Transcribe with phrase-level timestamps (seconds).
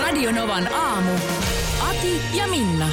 [0.00, 1.10] Radionovan aamu.
[1.88, 2.88] Ati ja Minna.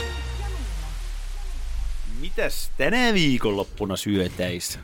[2.21, 4.79] Mitäs tänä viikonloppuna syötäis?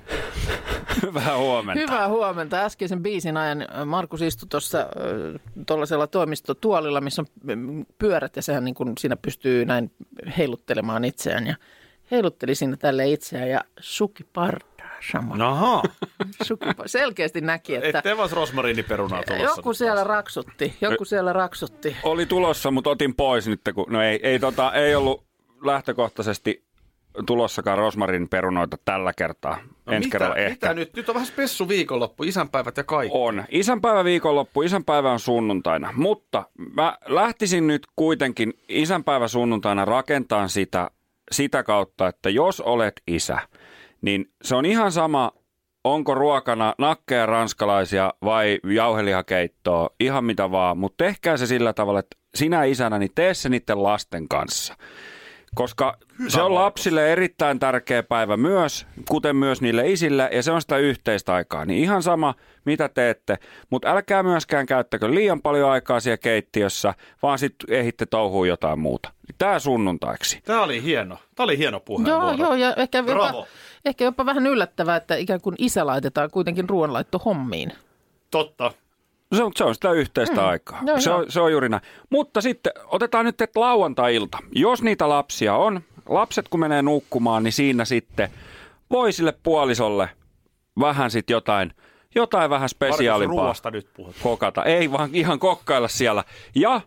[1.01, 1.81] Hyvää huomenta.
[1.81, 2.65] Hyvää huomenta.
[2.65, 4.87] Äskeisen biisin ajan Markus istui tuossa
[5.67, 9.91] tuollaisella toimistotuolilla, missä on mm, pyörät ja sehän niin kuin siinä pystyy näin
[10.37, 11.47] heiluttelemaan itseään.
[11.47, 11.55] Ja
[12.11, 14.68] heilutteli siinä tälle itseään ja suki partaa
[15.11, 15.49] samalla.
[15.49, 15.83] Aha,
[16.85, 19.45] selkeästi näki, että ette vas rosmariiniperunaa tulossa.
[19.57, 20.75] joku siellä raksutti.
[20.81, 21.95] Joku siellä raksutti.
[22.03, 25.23] Oli tulossa, mutta otin pois nyt, kun no ei, ei, tota, ei ollut
[25.65, 26.69] lähtökohtaisesti
[27.25, 29.59] tulossakaan rosmarin perunoita tällä kertaa.
[29.85, 30.67] No Ensi mitä, kerralla ehkä.
[30.67, 30.95] mitä nyt?
[30.95, 33.17] Nyt on vähän spessu viikonloppu, isänpäivät ja kaikki.
[33.17, 33.43] On.
[33.49, 35.93] Isänpäivä viikonloppu, isänpäivä on sunnuntaina.
[35.95, 40.91] Mutta mä lähtisin nyt kuitenkin isänpäivä sunnuntaina rakentamaan sitä,
[41.31, 43.39] sitä kautta, että jos olet isä,
[44.01, 45.31] niin se on ihan sama,
[45.83, 50.77] onko ruokana nakkeja ranskalaisia vai jauhelihakeittoa, ihan mitä vaan.
[50.77, 54.75] Mutta tehkää se sillä tavalla, että sinä isänä, niin tee se niiden lasten kanssa.
[55.55, 55.97] Koska
[56.27, 60.77] se on lapsille erittäin tärkeä päivä myös, kuten myös niille isille, ja se on sitä
[60.77, 61.65] yhteistä aikaa.
[61.65, 62.33] Niin ihan sama,
[62.65, 63.37] mitä teette,
[63.69, 69.11] mutta älkää myöskään käyttäkö liian paljon aikaa siellä keittiössä, vaan sitten ehitte touhuu jotain muuta.
[69.37, 70.41] Tämä sunnuntaiksi.
[70.45, 71.17] Tämä oli hieno.
[71.35, 72.35] Tämä oli hieno Joo, puheenvuoro.
[72.37, 73.47] joo, ja ehkä jopa, Bravo.
[73.85, 77.71] ehkä jopa vähän yllättävää, että ikään kuin isä laitetaan kuitenkin ruoanlaitto hommiin.
[78.31, 78.71] Totta.
[79.35, 80.47] Se on, se on sitä yhteistä mm.
[80.47, 80.81] aikaa.
[80.85, 81.19] Joo, se, joo.
[81.19, 81.81] on, se on juuri näin.
[82.09, 84.37] Mutta sitten otetaan nyt että lauantai-ilta.
[84.51, 88.29] Jos niitä lapsia on, lapset kun menee nukkumaan, niin siinä sitten
[88.91, 90.09] voi sille puolisolle
[90.79, 91.73] vähän sitten jotain,
[92.15, 93.87] jotain vähän spesiaalimpaa nyt
[94.23, 94.63] kokata.
[94.63, 96.23] Ei vaan ihan kokkailla siellä.
[96.55, 96.81] Ja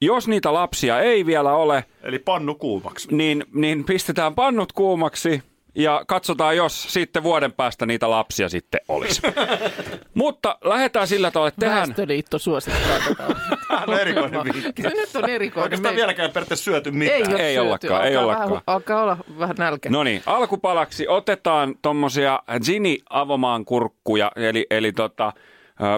[0.00, 3.08] jos niitä lapsia ei vielä ole, Eli pannu kuumaksi.
[3.16, 5.42] niin, niin pistetään pannut kuumaksi
[5.74, 9.22] ja katsotaan, jos sitten vuoden päästä niitä lapsia sitten olisi.
[10.14, 11.88] Mutta lähdetään sillä tavalla, että tehdään...
[11.88, 13.24] Väestöliitto suosittaa tätä.
[13.68, 14.82] Tämä on erikoinen vinkki.
[15.00, 15.62] Nyt on erikoinen.
[15.62, 17.16] Oikeastaan Me- vieläkään periaatteessa syöty mitään.
[17.20, 17.66] Ei, ole Ei syöty.
[17.68, 18.50] ollakaan, ei Alkaa ollakaan.
[18.50, 19.90] Vähän, alkaa olla vähän nälkä.
[19.90, 25.32] No niin, alkupalaksi otetaan tuommoisia Gini avomaan kurkkuja, eli, eli tota,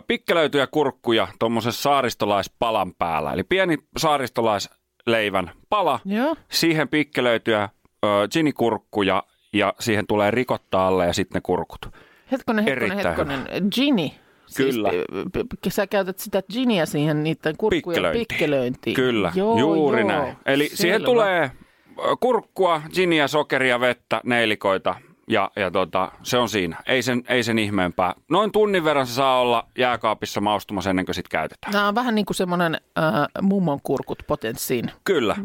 [0.06, 3.32] pikkelöityjä kurkkuja tuommoisen saaristolaispalan päällä.
[3.32, 6.36] Eli pieni saaristolaisleivän pala, Joo.
[6.50, 7.68] siihen pikkelöityjä
[8.32, 9.22] Gini-kurkkuja
[9.54, 11.86] ja siihen tulee rikotta alle ja sitten ne kurkut.
[12.32, 13.40] Hetkonen, hetkonen, hetkonen.
[13.76, 14.10] Kyllä.
[14.46, 14.76] Siis,
[15.32, 18.26] p- p- sä käytät sitä giniä siihen niiden kurkkujen Pikkelöintiin.
[18.28, 18.96] pikkelöintiin.
[18.96, 20.08] Kyllä, joo, juuri joo.
[20.08, 20.36] näin.
[20.46, 20.76] Eli Selvä.
[20.76, 21.50] siihen tulee
[22.20, 24.94] kurkkua, giniä, sokeria, vettä, neilikoita
[25.28, 26.76] ja, ja tota, se on siinä.
[26.86, 28.14] Ei sen, ei sen ihmeempää.
[28.30, 31.72] Noin tunnin verran se saa olla jääkaapissa maustumassa ennen kuin sit käytetään.
[31.72, 33.12] Nämä on vähän niin kuin semmoinen äh,
[33.42, 34.90] mummon kurkut potenssiin.
[35.04, 35.36] Kyllä,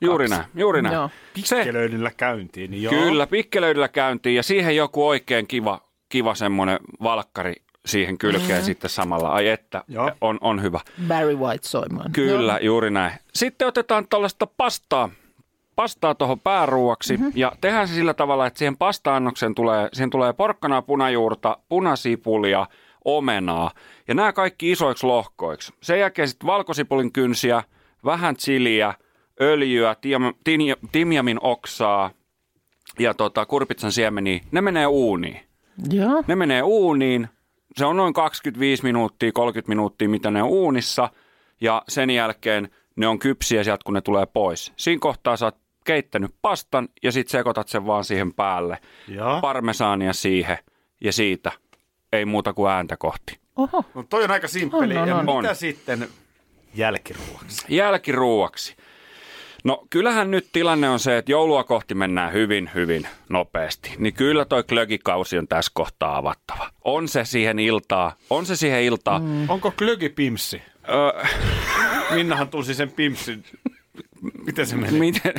[0.00, 0.94] juuri näin, juuri näin.
[0.94, 1.10] Joo.
[1.34, 2.92] Pikkelöidyllä käyntiin, niin joo.
[2.92, 7.54] kyllä, pikkelöidyllä käyntiin ja siihen joku oikein kiva, kiva semmoinen valkkari
[7.86, 8.64] siihen kylkeen mm-hmm.
[8.64, 9.28] sitten samalla.
[9.28, 10.10] Ai että, Joo.
[10.20, 10.80] on, on hyvä.
[11.08, 12.12] Barry White soimaan.
[12.12, 12.58] Kyllä, Joo.
[12.58, 13.12] juuri näin.
[13.34, 15.10] Sitten otetaan tällaista pastaa,
[15.76, 17.32] pastaa tuohon pääruuaksi mm-hmm.
[17.34, 22.66] ja tehdään se sillä tavalla, että siihen pasta-annokseen tulee, siihen tulee porkkanaa, punajuurta, punasipulia,
[23.04, 23.70] omenaa
[24.08, 25.72] ja nämä kaikki isoiksi lohkoiksi.
[25.80, 27.62] Sen jälkeen sitten valkosipulin kynsiä,
[28.04, 28.94] vähän chiliä,
[29.40, 32.10] öljyä, tiam, tinja, timjamin oksaa
[32.98, 34.40] ja tota, kurpitsan siemeniä.
[34.50, 35.40] Ne menee uuniin.
[35.90, 36.24] Joo.
[36.26, 37.28] Ne menee uuniin.
[37.76, 41.10] Se on noin 25 minuuttia, 30 minuuttia, mitä ne on uunissa.
[41.60, 44.72] Ja sen jälkeen ne on kypsiä sieltä, kun ne tulee pois.
[44.76, 48.78] Siinä kohtaa sä oot keittänyt pastan ja sitten sekoitat sen vaan siihen päälle.
[49.08, 49.40] Joo.
[49.40, 50.58] Parmesaania siihen
[51.00, 51.52] ja siitä
[52.12, 53.38] ei muuta kuin ääntä kohti.
[53.56, 53.84] Oho.
[53.94, 54.96] No toi on aika simppeli.
[54.96, 55.24] On, on, ja on.
[55.24, 55.56] mitä On.
[55.56, 56.08] sitten
[56.74, 57.66] jälkiruoksi?
[57.68, 58.76] Jälkiruuaksi.
[59.66, 63.94] No kyllähän nyt tilanne on se, että joulua kohti mennään hyvin, hyvin nopeasti.
[63.98, 66.70] Niin kyllä toi klögikausi on tässä kohtaa avattava.
[66.84, 69.22] On se siihen iltaa, on se siihen iltaan.
[69.22, 69.50] Mm.
[69.50, 70.62] Onko klögi pimssi?
[70.88, 71.24] Öö,
[72.14, 73.44] Minnahan tunsi sen pimssin.
[74.46, 74.98] Miten se meni?
[74.98, 75.34] miten?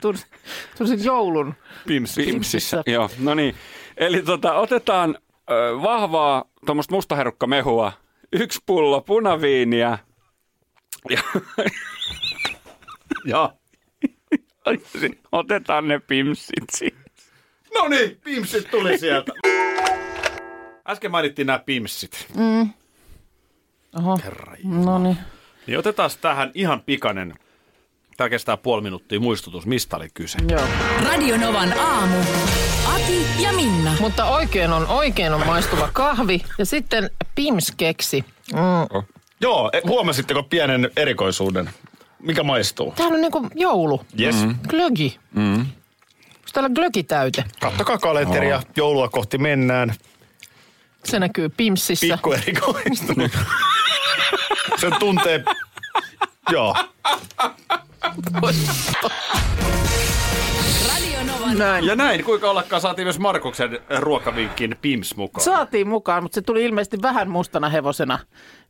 [0.02, 1.54] Tuli joulun.
[1.86, 2.22] Pimssi.
[2.22, 2.82] Pimsissä.
[2.86, 3.54] Joo, no niin.
[3.96, 5.18] Eli tota, otetaan
[5.50, 7.92] ö, vahvaa tuommoista mustaherukkamehua,
[8.32, 9.98] yksi pullo punaviiniä
[11.10, 11.22] ja
[13.28, 13.52] Ja.
[15.32, 16.98] otetaan ne pimsit siihen.
[17.74, 19.32] No niin, pimsit tuli sieltä.
[20.88, 22.28] Äsken mainittiin nämä pimsit.
[23.98, 24.18] Oho.
[24.24, 25.16] Herra No niin.
[25.66, 27.34] Niin otetaan tähän ihan pikainen,
[28.16, 30.38] tämä kestää puoli minuuttia, muistutus, mistä oli kyse.
[30.48, 30.62] Joo.
[31.04, 32.16] Radionovan aamu.
[32.94, 33.92] Ati ja Minna.
[34.00, 38.24] Mutta oikein on, oikein on maistuva kahvi ja sitten pimskeksi.
[38.52, 39.04] Mm.
[39.40, 41.70] Joo, e, huomasitteko pienen erikoisuuden?
[42.22, 42.92] Mikä maistuu?
[42.96, 44.04] Täällä on niinku joulu.
[44.20, 44.36] Yes.
[44.44, 44.54] Mm.
[44.68, 45.18] Glögi.
[45.34, 45.60] Mm.
[45.60, 45.68] Onko
[46.52, 47.44] täällä glögitäyte?
[47.60, 49.94] Kattokaa kalenteria, joulua kohti mennään.
[51.04, 52.06] Se näkyy Pimsissä.
[52.06, 53.30] Pikku erikoistunut.
[54.80, 55.44] Sen tuntee...
[56.50, 56.74] Joo.
[61.58, 61.84] Näin.
[61.86, 65.44] Ja näin, kuinka ollakaan saatiin myös Markuksen ruokavinkin Pims mukaan.
[65.44, 68.18] Saatiin mukaan, mutta se tuli ilmeisesti vähän mustana hevosena.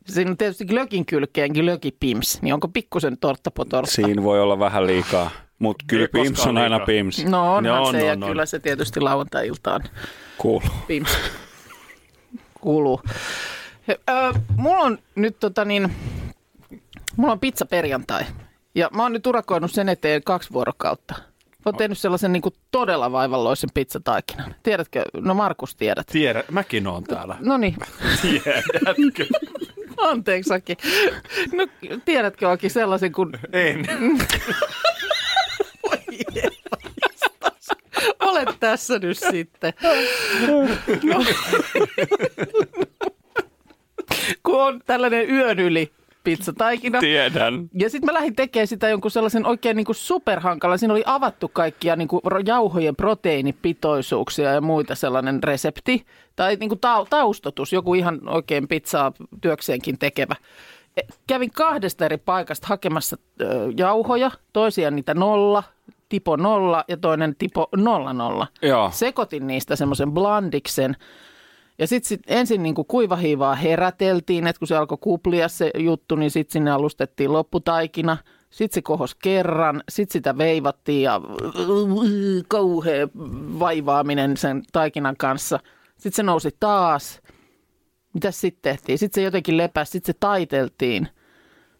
[0.07, 2.41] Siinä on tietysti glögin kylkeen glögi Pims.
[2.41, 3.91] Niin onko pikkusen tortta po tortta?
[3.91, 6.85] Siinä voi olla vähän liikaa, mutta kyllä Pims on aina liikaa.
[6.85, 7.25] Pims.
[7.25, 8.27] No onhan No, se no, ja no.
[8.27, 9.81] kyllä se tietysti lauantai-iltaan
[10.37, 10.69] Kuuluu.
[10.87, 11.09] Pims
[12.61, 13.01] kuuluu.
[13.87, 15.95] He, ö, mulla on nyt tota niin,
[17.17, 18.23] mulla on pizza perjantai.
[18.75, 21.15] Ja mä oon nyt urakoinut sen eteen kaksi vuorokautta.
[21.65, 24.55] Mä oon tehnyt sellaisen niin kuin todella vaivalloisen pizzataikinan.
[24.63, 25.03] Tiedätkö?
[25.13, 26.07] No Markus tiedät.
[26.07, 27.37] Tiedä, mäkin oon täällä.
[27.39, 27.75] No niin,
[28.21, 29.25] Tiedätkö?
[29.97, 30.77] anteeksi Aki.
[31.53, 31.67] No
[32.05, 33.29] tiedätkö Aki sellaisen kuin...
[33.51, 33.85] En.
[38.19, 39.73] Olet tässä nyt sitten.
[40.47, 41.25] No.
[44.43, 45.91] Kun on tällainen yön yli
[46.23, 46.99] pizzataikina.
[46.99, 47.69] Tiedän.
[47.73, 50.77] Ja sitten mä lähdin tekemään sitä jonkun sellaisen oikein niin kuin superhankala.
[50.77, 56.05] Siinä oli avattu kaikkia niin kuin jauhojen proteiinipitoisuuksia ja muita sellainen resepti.
[56.35, 59.11] Tai niin kuin tau- taustotus, joku ihan oikein pizzaa
[59.41, 60.35] työkseenkin tekevä.
[60.97, 63.17] E, Kävin kahdesta eri paikasta hakemassa
[63.77, 65.63] jauhoja, toisia niitä nolla,
[66.09, 68.47] tipo nolla ja toinen tipo nolla nolla.
[68.61, 68.89] Joo.
[68.93, 70.95] Sekoitin niistä semmoisen blandiksen.
[71.79, 76.15] Ja sitten sit ensin niin kuin kuivahiivaa heräteltiin, että kun se alkoi kuplia se juttu,
[76.15, 78.17] niin sitten sinne alustettiin lopputaikina.
[78.49, 81.21] Sitten se kohos kerran, sitten sitä veivattiin ja
[82.47, 83.07] kauhea
[83.59, 85.59] vaivaaminen sen taikinan kanssa.
[85.97, 87.21] Sitten se nousi taas.
[88.13, 88.97] Mitäs sitten tehtiin?
[88.97, 91.07] Sitten se jotenkin lepäsi, sitten se taiteltiin.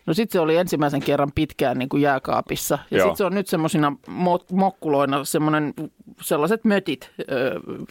[0.06, 2.80] No sitten se oli ensimmäisen kerran pitkään niin kuin jääkaapissa.
[2.92, 5.74] Ja sitten se on nyt semmoisina mo- mokkuloina semmoinen,
[6.22, 7.12] sellaiset mötit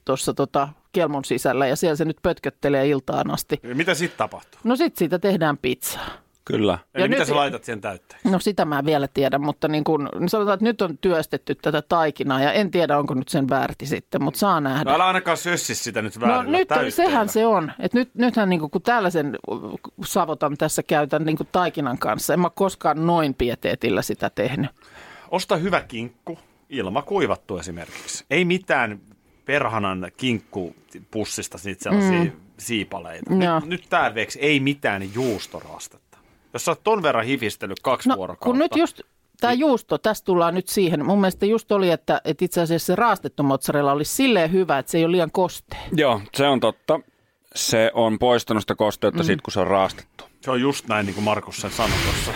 [0.05, 1.67] tuossa tota, kelmun sisällä.
[1.67, 3.61] Ja siellä se nyt pötköttelee iltaan asti.
[3.75, 4.61] Mitä sitten tapahtuu?
[4.65, 6.09] No sitten siitä tehdään pizzaa.
[6.45, 6.79] Kyllä.
[6.95, 8.21] Eli Ja mitä nyt- sä laitat siihen täytteen?
[8.25, 11.55] No sitä mä en vielä tiedä, mutta niin kun, niin sanotaan, että nyt on työstetty
[11.55, 14.85] tätä taikinaa ja en tiedä, onko nyt sen väärti sitten, mutta saa nähdä.
[14.91, 16.91] No älä ainakaan sössi sitä nyt No väärillä nyt täytteillä.
[16.91, 17.73] sehän se on.
[17.79, 19.37] että nyt, nythän niin kun tällaisen
[20.05, 22.35] savotan tässä käytän niin taikinan kanssa.
[22.35, 24.71] En mä koskaan noin pieteetillä sitä tehnyt.
[25.31, 26.39] Osta hyvä kinkku,
[26.71, 28.25] ilma kuivattu esimerkiksi.
[28.31, 29.01] Ei mitään
[29.49, 32.33] perhanan kinkkupussista niitä sellaisia mm.
[32.59, 33.35] siipaleita.
[33.45, 33.61] Joo.
[33.61, 36.19] Nyt, nyt tää veksi, ei mitään juustorastetta.
[36.53, 38.45] Jos sä oot ton verran hifistellyt kaksi No vuorokautta.
[38.45, 39.01] kun nyt just
[39.41, 41.07] tämä juusto, tästä tullaan nyt siihen.
[41.07, 44.93] Mun mielestä just oli, että, että itse asiassa se raastettu mozzarella olisi silleen hyvä, että
[44.93, 45.81] se ei ole liian kostea.
[45.93, 47.01] Joo, se on totta.
[47.55, 49.27] Se on poistanut sitä kosteutta mm.
[49.27, 50.25] siitä, kun se on raastettu.
[50.41, 52.33] Se on just näin, niin kuin Markus sen sanoi tuossa.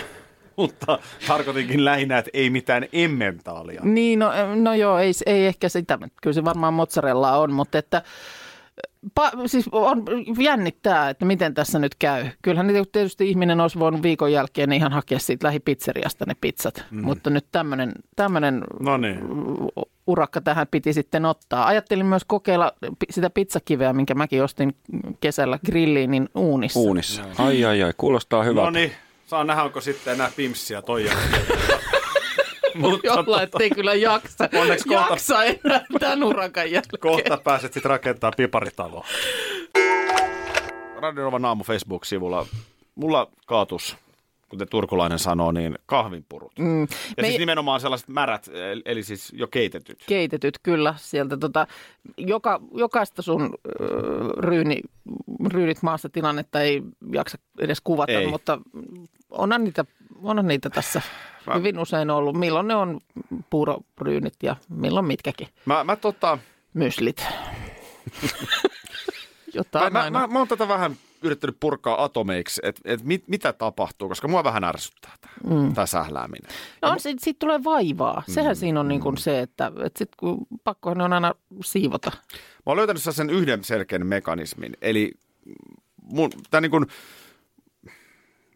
[0.57, 3.81] Mutta tarkoitinkin lähinnä, että ei mitään emmentaalia.
[3.85, 5.99] Niin, no, no joo, ei, ei ehkä sitä.
[6.23, 8.03] Kyllä se varmaan mozzarella on, mutta että
[9.15, 10.05] pa, siis on
[10.41, 12.27] jännittää, että miten tässä nyt käy.
[12.43, 17.05] Kyllähän niitä tietysti ihminen olisi voinut viikon jälkeen ihan hakea siitä lähipizzeriasta ne pizzat, mm.
[17.05, 19.19] mutta nyt tämmöinen tämmöinen No niin.
[20.07, 21.67] urakka tähän piti sitten ottaa.
[21.67, 22.73] Ajattelin myös kokeilla
[23.11, 24.77] sitä pizzakiveä, minkä mäkin ostin
[25.21, 26.81] kesällä grilliin, niin uunissa.
[26.81, 27.23] Uunissa.
[27.39, 28.65] Ai ai ai, kuulostaa hyvältä.
[28.65, 28.93] No niin,
[29.33, 31.05] saa nähdä, onko sitten enää pimssiä toi.
[32.75, 37.01] Mutta Jolla ettei kyllä jaksa, Onneksi kohta- jaksa enää tämän urakan jälkeen.
[37.01, 39.07] kohta pääset sitten rakentaa piparitaloa.
[41.01, 42.47] Radionovan aamu Facebook-sivulla.
[42.95, 43.97] Mulla kaatus,
[44.53, 46.53] kuten turkulainen sanoo, niin kahvinpurut.
[46.59, 46.81] Mm.
[46.81, 46.87] Ja
[47.23, 50.05] Me- siis nimenomaan sellaiset märät, eli- eli siis jo keitetyt.
[50.07, 51.37] keitetyt kyllä sieltä.
[51.37, 51.67] Tota,
[52.17, 53.55] joka, jokaista sun
[54.39, 54.81] ryyni,
[55.53, 56.83] ryynit maassa tilannetta ei
[57.13, 58.27] jaksa edes kuvata, Ei.
[58.27, 58.59] mutta
[59.31, 59.85] onhan niitä,
[60.23, 61.03] onhan niitä tässä
[61.55, 62.37] hyvin usein ollut.
[62.37, 63.01] Milloin ne on
[63.51, 66.39] puuroryynit ja milloin mitkäkin Mä, mä, tota,
[66.75, 67.25] myslit.
[68.23, 68.29] mä,
[69.55, 70.21] Jotain mä, aina.
[70.21, 74.45] mä, mä oon tätä vähän yrittänyt purkaa atomeiksi, että et mit, mitä tapahtuu, koska mua
[74.45, 75.75] vähän ärsyttää tämä mm.
[75.75, 76.51] tää sählääminen.
[76.83, 78.23] No on, siitä, siitä tulee vaivaa.
[78.29, 82.11] Sehän siinä on niin kuin se, että, että sit kun pakkohan ne on aina siivota.
[82.35, 85.13] Mä oon löytänyt sen yhden selkeän mekanismin, eli
[86.03, 86.87] mun, tää niin kun,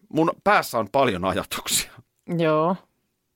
[0.08, 1.92] mun päässä on paljon ajatuksia.
[2.38, 2.76] Joo,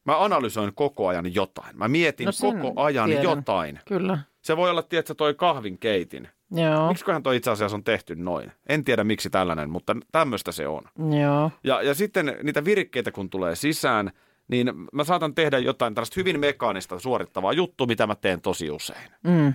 [0.05, 1.79] Mä analysoin koko ajan jotain.
[1.79, 3.25] Mä mietin No koko ajan tiedän.
[3.25, 3.81] jotain.
[3.85, 4.19] kyllä.
[4.43, 6.29] Se voi olla, tiedätkö, toi kahvin keitin.
[6.53, 8.53] Joo, Miksiköhän toi itse asiassa on tehty noin?
[8.69, 10.83] En tiedä miksi tällainen, mutta tämmöistä se on.
[11.21, 11.51] joo.
[11.65, 14.11] Ja, ja sitten niitä virikkeitä kun tulee sisään,
[14.49, 19.11] niin mä saatan tehdä jotain tällaista hyvin mekaanista suorittavaa juttua, mitä mä teen tosi usein.
[19.25, 19.53] Mm.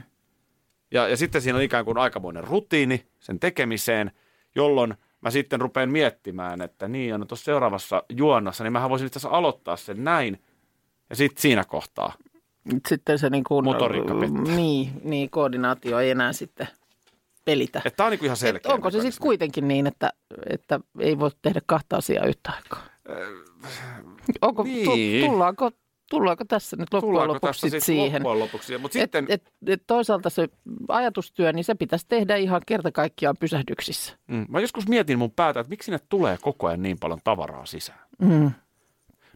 [0.92, 4.12] Ja, ja sitten siinä on ikään kuin aikamoinen rutiini sen tekemiseen,
[4.56, 9.08] jolloin mä sitten rupean miettimään, että niin, ja no tuossa seuraavassa juonnassa, niin mä voisin
[9.08, 10.40] itse asiassa aloittaa sen näin.
[11.10, 12.14] Ja sitten siinä kohtaa.
[12.88, 14.56] Sitten se niin kuin, Motoriikka pettää.
[14.56, 16.68] niin, niin, koordinaatio ei enää sitten
[17.46, 17.82] pelitä.
[17.86, 18.70] Että tää on niin ihan selkeä.
[18.70, 20.14] Et onko se sitten kuitenkin niin, että,
[20.50, 22.84] että ei voi tehdä kahta asiaa yhtä aikaa?
[24.42, 25.22] Onko, niin.
[25.22, 25.72] tu, tullaanko,
[26.10, 28.24] tullaanko tässä nyt loppujen Tullaanko lopuksi sit siihen?
[28.24, 28.78] loppujen lopuksi?
[28.78, 30.48] Mutta Et, sitten, et, et toisaalta se
[30.88, 34.14] ajatustyö, niin se pitäisi tehdä ihan kerta kaikkiaan pysähdyksissä.
[34.28, 37.66] mm, mä joskus mietin mun päätä, että miksi sinne tulee koko ajan niin paljon tavaraa
[37.66, 38.00] sisään.
[38.20, 38.52] Mm.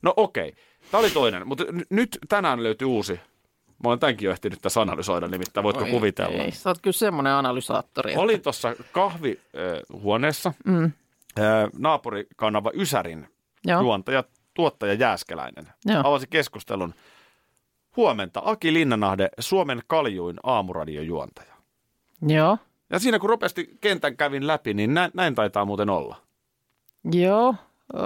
[0.02, 0.54] No okei,
[0.92, 3.20] tämä oli toinen, mutta n- nyt tänään löytyy uusi.
[3.84, 6.44] Mä olen tämänkin jo ehtinyt tässä analysoida, nimittäin voitko Oi kuvitella.
[6.44, 8.12] Ei, sä oot kyllä semmoinen analysaattori.
[8.12, 10.84] että- Olin tuossa kahvihuoneessa, Mm.
[10.86, 10.92] äh,
[11.78, 13.28] naapurikanava Ysärin
[13.66, 13.82] Joo.
[13.82, 16.02] juontaja, tuottaja Jääskeläinen Joo.
[16.04, 16.94] avasi keskustelun.
[17.98, 21.54] Huomenta, Aki Linnanahde, Suomen kaljuin aamuradiojuontaja.
[22.28, 22.58] Joo.
[22.90, 26.16] Ja siinä kun ropeasti kentän kävin läpi, niin näin, näin taitaa muuten olla.
[27.12, 27.56] Joo.
[27.96, 28.02] Öö,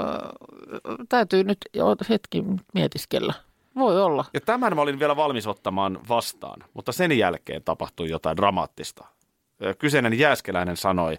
[1.09, 3.33] täytyy nyt jo hetki mietiskellä.
[3.75, 4.25] Voi olla.
[4.33, 9.05] Ja tämän mä olin vielä valmis ottamaan vastaan, mutta sen jälkeen tapahtui jotain dramaattista.
[9.79, 11.17] Kyseinen jääskeläinen sanoi,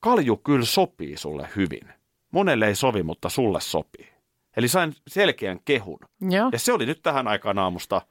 [0.00, 1.88] kalju kyllä sopii sulle hyvin.
[2.30, 4.08] Monelle ei sovi, mutta sulle sopii.
[4.56, 5.98] Eli sain selkeän kehun.
[6.30, 6.48] Joo.
[6.52, 8.02] Ja se oli nyt tähän aikaan aamusta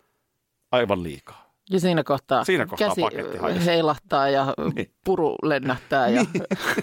[0.71, 1.45] aivan liikaa.
[1.69, 4.91] Ja siinä kohtaa, Siinä kohtaa käsi heilahtaa ja Niin.
[5.05, 6.25] puru lennähtää ja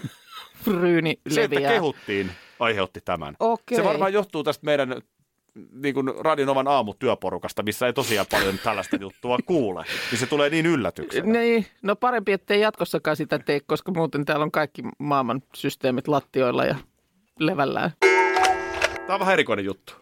[0.81, 1.73] ryyni Se, että leviää.
[1.73, 2.31] kehuttiin,
[2.61, 3.37] aiheutti tämän.
[3.41, 3.77] Okei.
[3.77, 5.03] Se varmaan johtuu tästä meidän
[5.73, 9.85] niin kuin Radionovan aamutyöporukasta, missä ei tosiaan paljon tällaista juttua kuule.
[10.11, 11.33] Niin se tulee niin yllätyksenä.
[11.33, 16.65] Niin, no parempi, ettei jatkossakaan sitä tee, koska muuten täällä on kaikki maailman systeemit lattioilla
[16.65, 16.77] ja
[17.39, 17.91] levällään.
[18.97, 19.93] Tämä on vähän erikoinen juttu.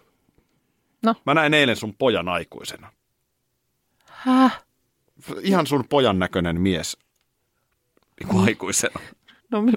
[1.02, 1.14] No.
[1.26, 2.92] Mä näin eilen sun pojan aikuisena.
[4.06, 4.62] Häh?
[5.42, 6.96] Ihan sun pojan näköinen mies.
[8.20, 9.00] Niin kuin aikuisena.
[9.50, 9.72] No, mi-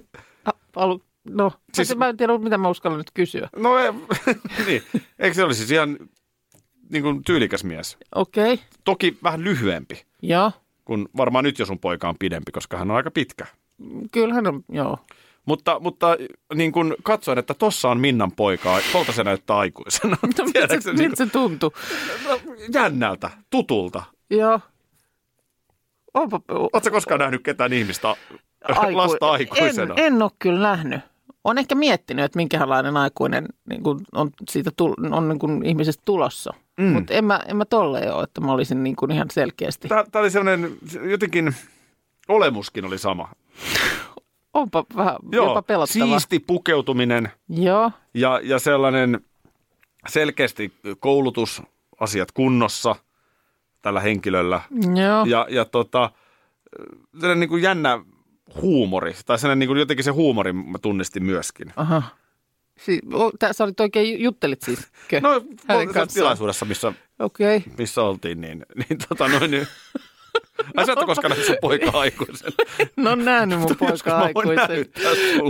[0.45, 3.49] a, alu, no Siis- mä en tiedä, mitä mä uskallan nyt kysyä.
[3.55, 3.91] No ei,
[4.67, 4.83] niin.
[5.19, 5.97] Eikö se olisi siis ihan
[6.89, 7.97] niin kuin tyylikäs mies?
[8.15, 8.65] Okei, okay.
[8.83, 10.51] Toki vähän lyhyempi, joo.
[10.85, 13.45] kun varmaan nyt jo sun poika on pidempi, koska hän on aika pitkä.
[14.11, 14.97] Kyllähän on, joo.
[15.45, 16.17] Mutta, mutta
[16.55, 20.17] niin kuin katsoin, että tossa on Minnan poika, tuolta se näyttää aikuisena.
[20.37, 21.71] No, miltä se, niin se tuntui?
[22.27, 22.39] No,
[22.73, 24.03] jännältä, tutulta.
[24.29, 24.59] Joo.
[26.13, 28.15] Onpa, Oletko koskaan nähnyt ketään ihmistä,
[28.63, 29.93] aiku- lasta aikuisena?
[29.97, 31.01] En, en ole kyllä nähnyt.
[31.43, 36.01] Olen ehkä miettinyt, että minkälainen aikuinen niin kuin on siitä tul- on niin kuin ihmisestä
[36.05, 36.53] tulossa.
[36.77, 36.85] Mm.
[36.85, 39.87] Mutta en mä, en mä tolleen ole, että mä olisin niin kuin ihan selkeästi.
[39.87, 40.77] Tämä oli sellainen,
[41.09, 41.55] jotenkin
[42.27, 43.29] olemuskin oli sama.
[44.53, 46.05] Onpa vähän jopa pelottava.
[46.05, 49.21] siisti pukeutuminen Joo, ja, ja sellainen
[50.07, 52.95] selkeästi koulutusasiat kunnossa
[53.81, 54.61] tällä henkilöllä.
[54.95, 55.25] joo.
[55.25, 56.11] Ja, ja tota,
[57.35, 57.99] niin kuin jännä
[58.61, 61.73] huumori, tai sellainen niin kuin jotenkin se huumori mä tunnistin myöskin.
[61.75, 62.03] Aha.
[62.79, 64.79] Si- o, tää, sä olit oikein, juttelit siis?
[65.21, 65.29] No,
[65.67, 66.07] Hänen kanssaan?
[66.07, 66.93] tilaisuudessa, missä.
[67.19, 67.61] Okay.
[67.77, 69.67] missä oltiin, niin, niin tota noin, niin...
[70.77, 72.53] Ai sä et koskaan nähnyt sun poika aikuisen.
[72.97, 74.85] No on nähnyt mun poika mä aikuisen.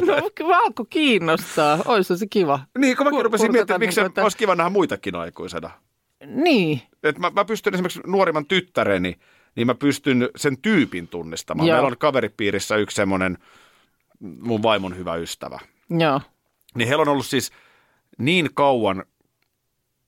[0.08, 1.80] No kyllä alkoi kiinnostaa.
[1.86, 2.60] Ois se kiva.
[2.78, 5.70] Niin, kun mäkin Kur- rupesin miettimään, miksi niinku, että- olisi kiva nähdä muitakin aikuisena.
[6.26, 6.82] Niin.
[7.04, 9.18] Et mä, mä pystyn esimerkiksi nuorimman tyttäreni,
[9.56, 11.68] niin mä pystyn sen tyypin tunnistamaan.
[11.68, 11.76] Joo.
[11.76, 13.38] Meillä on kaveripiirissä yksi semmoinen
[14.20, 15.60] mun vaimon hyvä ystävä.
[15.90, 16.22] Joo.
[16.76, 17.52] Niin heillä on ollut siis
[18.18, 19.04] niin kauan,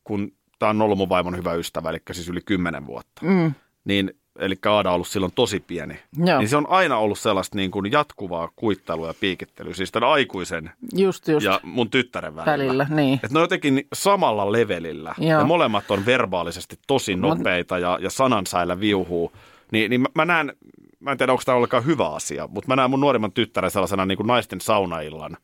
[0.03, 3.25] kun tämä on ollut mun vaimon hyvä ystävä, eli siis yli kymmenen vuotta.
[3.25, 3.53] Mm.
[3.85, 5.99] Niin, eli Aada on ollut silloin tosi pieni.
[6.17, 6.39] Joo.
[6.39, 10.71] Niin se on aina ollut sellaista niin kuin jatkuvaa kuittelua ja piikittelyä, siis tämän aikuisen
[10.93, 11.45] Just, just.
[11.45, 12.51] ja mun tyttären välillä.
[12.51, 13.13] Välillä, niin.
[13.13, 15.15] Että ne on jotenkin samalla levelillä.
[15.17, 15.39] Joo.
[15.39, 19.31] Ja molemmat on verbaalisesti tosi nopeita ja, ja sanansäillä viuhuu.
[19.71, 20.53] Niin, niin mä, mä näen,
[20.99, 24.05] mä en tiedä onko tämä ollenkaan hyvä asia, mutta mä näen mun nuorimman tyttären sellaisena
[24.05, 25.37] niin kuin naisten saunaillan.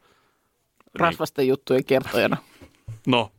[0.99, 2.37] Rasvasten juttujen kertojana.
[3.07, 3.31] No,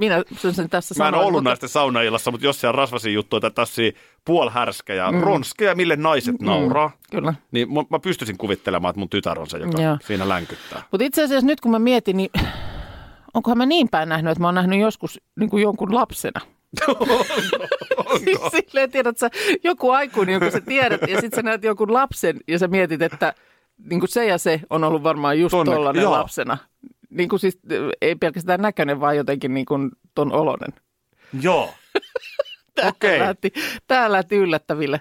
[0.00, 3.12] Minä sen, tässä mä en sanoin, ollut mutta- naisten saunaillassa, mutta jos siellä on rasvasia
[3.12, 3.92] juttuja tai tällaisia
[4.24, 5.20] puolhärskejä, mm.
[5.20, 7.34] ronskeja, mille naiset nauraa, Kyllä.
[7.50, 9.98] niin mä, pystyisin kuvittelemaan, että mun tytär on se, joka Joo.
[10.06, 10.82] siinä länkyttää.
[10.90, 12.30] Mutta itse asiassa nyt kun mä mietin, niin
[13.34, 16.40] onkohan mä niin päin nähnyt, että mä oon nähnyt joskus niin kuin jonkun lapsena.
[18.24, 19.30] siis silleen, tiedät sä,
[19.64, 23.34] joku aikuinen, jonka sä tiedät, ja sitten sä näet jonkun lapsen, ja sä mietit, että
[23.90, 26.12] niin kuin se ja se on ollut varmaan just Tonne- tollainen joo.
[26.12, 26.58] lapsena.
[27.10, 27.58] Niin kuin siis,
[28.00, 30.72] ei pelkästään näköinen, vaan jotenkin niin kuin ton olonen.
[31.42, 31.74] Joo.
[32.74, 33.18] Tää Okei.
[33.18, 33.52] lähti,
[33.86, 35.00] tää lähti yllättäville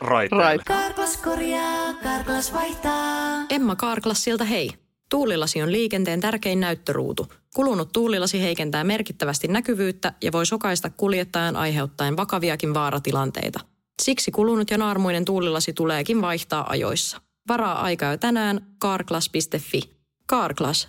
[0.00, 0.52] raiteille.
[0.52, 0.66] Right.
[0.66, 3.46] Karklas korjaa, Karklas vaihtaa.
[3.50, 4.70] Emma Karklassilta hei.
[5.10, 7.32] Tuulilasi on liikenteen tärkein näyttöruutu.
[7.54, 13.60] Kulunut tuulilasi heikentää merkittävästi näkyvyyttä ja voi sokaista kuljettajan aiheuttaen vakaviakin vaaratilanteita.
[14.02, 17.20] Siksi kulunut ja naarmuinen tuulilasi tuleekin vaihtaa ajoissa.
[17.48, 19.80] Varaa aikaa jo tänään karklas.fi.
[20.26, 20.88] Karklas,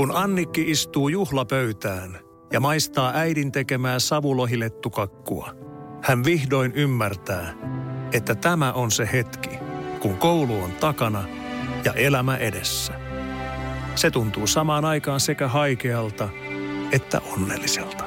[0.00, 2.18] Kun Annikki istuu juhlapöytään
[2.52, 5.54] ja maistaa äidin tekemää savulohilettukakkua,
[6.02, 7.54] hän vihdoin ymmärtää,
[8.12, 9.50] että tämä on se hetki,
[10.00, 11.24] kun koulu on takana
[11.84, 12.92] ja elämä edessä.
[13.94, 16.28] Se tuntuu samaan aikaan sekä haikealta
[16.92, 18.04] että onnelliselta.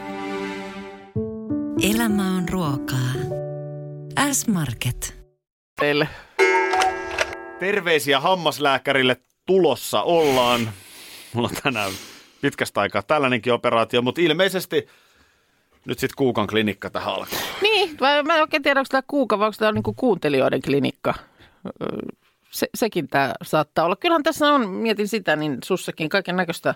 [1.81, 3.13] Elämä on ruokaa.
[4.31, 5.25] S-Market.
[5.79, 6.07] Teille.
[7.59, 10.69] Terveisiä hammaslääkärille tulossa ollaan.
[11.33, 11.91] Mulla on tänään
[12.41, 14.87] pitkästä aikaa tällainenkin operaatio, mutta ilmeisesti
[15.85, 17.39] nyt sitten Kuukan klinikka tähän alkaa.
[17.61, 21.13] Niin, vai mä en oikein tiedä, onko tämä kuuka vai onko tämä niinku kuuntelijoiden klinikka.
[22.51, 23.95] Se, sekin tämä saattaa olla.
[23.95, 26.75] Kyllähän tässä on, mietin sitä, niin sussakin kaiken näköistä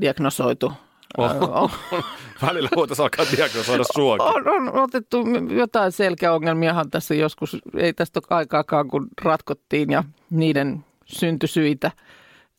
[0.00, 0.72] diagnosoitu.
[1.18, 1.70] On,
[2.46, 4.26] Välillä voitaisiin alkaa diagnosoida suokin.
[4.26, 5.24] on, on otettu
[5.56, 11.90] jotain selkäongelmiahan tässä joskus, ei tästä ole aikaakaan, kun ratkottiin ja niiden syntysyitä.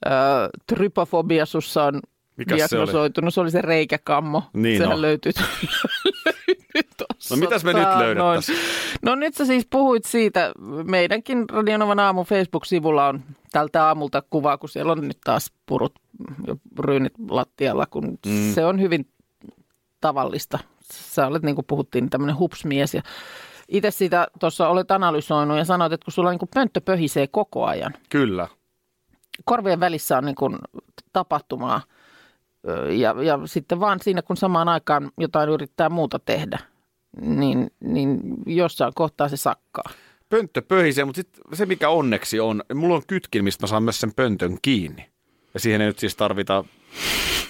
[0.06, 0.10] Ö,
[0.68, 2.00] trypofobia sussa on
[2.38, 2.70] Mikäs se oli?
[2.70, 3.22] diagnosoitu.
[3.22, 4.44] No se oli se reikäkammo.
[4.54, 5.02] Niin Sehän on.
[5.02, 5.32] löytyy,
[6.26, 8.58] löytyy tuossa No mitäs me nyt löydettäisiin?
[9.02, 10.52] No nyt sä siis puhuit siitä,
[10.84, 15.94] meidänkin Radionovan aamun Facebook-sivulla on tältä aamulta kuva, kun siellä on nyt taas purut
[16.48, 18.54] ja ryynit lattialla, kun mm.
[18.54, 19.08] se on hyvin
[20.02, 20.60] tavallista.
[20.92, 23.02] Sä olet, niin kuin puhuttiin, tämmöinen hupsmies ja
[23.68, 27.66] itse sitä tuossa olet analysoinut ja sanoit, että kun sulla niin kuin pönttö pöhisee koko
[27.66, 28.48] ajan, Kyllä.
[29.46, 30.58] Korvien välissä on niin kuin
[31.14, 31.82] tapahtumaa
[32.90, 36.60] ja, ja sitten vaan siinä, kun samaan aikaan jotain yrittää muuta tehdä,
[37.22, 39.92] niin, niin jossain kohtaa se sakkaa.
[40.30, 44.00] Pönttö pöhisee, mutta sit se mikä onneksi on, mulla on kytkin, mistä mä saan myös
[44.00, 45.10] sen pöntön kiinni.
[45.54, 46.64] Ja siihen ei nyt siis tarvita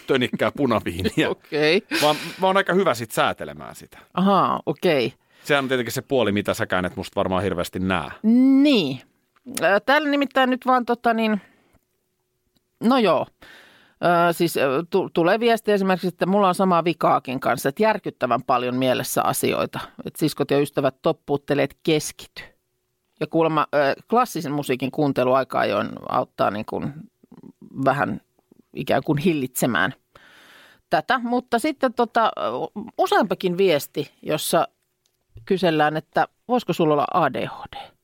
[0.08, 1.78] tönikkää punaviiniä, Okei.
[1.78, 2.02] Okay.
[2.02, 3.98] vaan mä oon aika hyvä sit säätelemään sitä.
[4.14, 5.06] Ahaa, okei.
[5.06, 5.18] Okay.
[5.44, 8.12] Sehän on tietenkin se puoli, mitä säkään et musta varmaan hirveästi näe.
[8.64, 9.02] Niin.
[9.86, 11.42] Täällä nimittäin nyt vaan tota niin,
[12.84, 13.26] no joo.
[14.30, 14.56] Ö, siis
[14.90, 19.80] tu- tulee viesti esimerkiksi, että mulla on samaa vikaakin kanssa, että järkyttävän paljon mielessä asioita.
[20.06, 22.44] Että siskot ja ystävät toppuuttelee, että keskity.
[23.20, 26.94] Ja kuulemma ö, klassisen musiikin kuuntelu aika ajoin auttaa niin kuin
[27.86, 28.22] vähän
[28.76, 29.94] ikään kuin hillitsemään
[30.90, 31.20] tätä.
[31.24, 32.32] Mutta sitten tota,
[32.98, 34.68] useampakin viesti, jossa
[35.46, 37.99] kysellään, että voisiko sulla olla ADHD?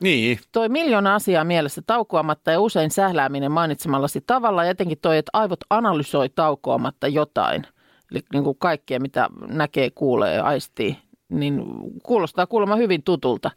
[0.00, 5.30] Niin, Toi miljoona asiaa mielessä taukoamatta ja usein sählääminen mainitsemallasi tavalla ja etenkin toi, että
[5.32, 7.66] aivot analysoi taukoamatta jotain.
[8.10, 10.96] Eli niin kuin kaikkea, mitä näkee, kuulee ja aistii,
[11.28, 11.62] niin
[12.02, 13.50] kuulostaa kuulemma hyvin tutulta.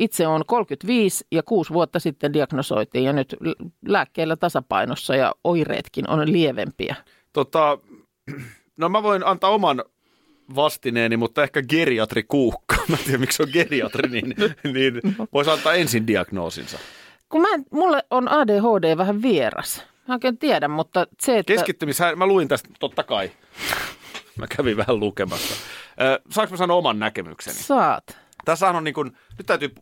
[0.00, 3.36] Itse on 35 ja kuusi vuotta sitten diagnosoitiin ja nyt
[3.86, 6.96] lääkkeellä tasapainossa ja oireetkin on lievempiä.
[7.32, 7.78] tota,
[8.76, 9.84] no mä voin antaa oman
[10.54, 14.34] vastineeni, mutta ehkä geriatri kuukka, mä en tiedä miksi se on geriatri, niin,
[14.72, 15.00] niin
[15.32, 16.78] voisi antaa ensin diagnoosinsa.
[17.28, 19.84] Kun mä, mulle on ADHD vähän vieras.
[20.08, 21.52] Mä oikein tiedän, mutta se, että...
[21.52, 23.30] Keskittymis, mä luin tästä totta kai.
[24.38, 25.54] Mä kävin vähän lukemassa.
[26.00, 27.56] Ö, Saanko mä sanoa oman näkemykseni?
[27.56, 28.18] Saat.
[28.44, 29.74] Tässä on niin kuin, nyt täytyy,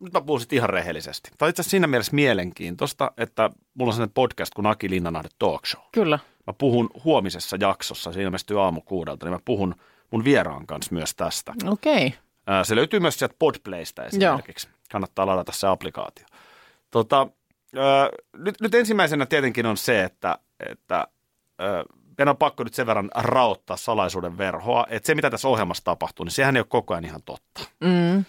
[0.00, 1.30] nyt mä puhun sit ihan rehellisesti.
[1.38, 5.28] Tämä on itse asiassa siinä mielessä mielenkiintoista, että mulla on sellainen podcast kuin Aki Linnanahde
[5.38, 5.82] Talk Show.
[5.92, 6.18] Kyllä.
[6.46, 9.74] Mä puhun huomisessa jaksossa, se ilmestyy aamu kuudelta, niin mä puhun
[10.10, 11.54] mun vieraan kanssa myös tästä.
[11.66, 12.06] Okei.
[12.06, 12.64] Okay.
[12.64, 14.66] Se löytyy myös sieltä Podplaysta esimerkiksi.
[14.66, 14.78] Joo.
[14.92, 16.26] Kannattaa ladata se applikaatio.
[16.90, 17.28] Tota,
[17.76, 20.38] ää, nyt, nyt ensimmäisenä tietenkin on se, että,
[20.70, 21.06] että
[21.58, 21.84] ää,
[22.18, 26.24] meidän on pakko nyt sen verran raottaa salaisuuden verhoa, että se mitä tässä ohjelmassa tapahtuu,
[26.24, 27.60] niin sehän ei ole koko ajan ihan totta.
[27.80, 28.24] Mm.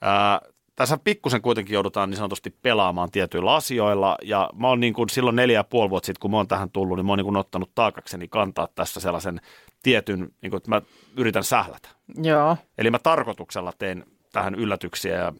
[0.00, 0.40] Ää,
[0.76, 5.36] tässä pikkusen kuitenkin joudutaan niin sanotusti pelaamaan tietyillä asioilla, ja mä oon niin kuin silloin
[5.36, 7.36] neljä ja puoli vuotta sitten, kun mä oon tähän tullut, niin mä oon niin kuin
[7.36, 9.40] ottanut taakakseni kantaa tässä sellaisen
[9.82, 10.82] tietyn, niin kuin, että mä
[11.16, 11.88] yritän sählätä.
[12.22, 12.56] Joo.
[12.78, 15.32] Eli mä tarkoituksella teen tähän yllätyksiä ja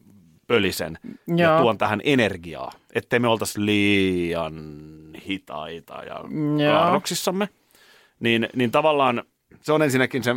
[0.46, 0.98] pölisen
[1.36, 1.60] ja Joo.
[1.60, 4.54] tuon tähän energiaa, ettei me oltaisi liian
[5.28, 6.24] hitaita ja
[6.64, 6.72] Joo.
[6.72, 7.48] kaarroksissamme.
[8.20, 9.22] Niin, niin tavallaan
[9.60, 10.34] se on ensinnäkin se